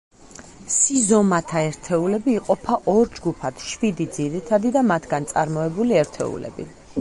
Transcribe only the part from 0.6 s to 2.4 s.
სი ზომათა ერთეულები